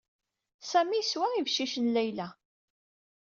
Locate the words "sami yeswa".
0.69-1.27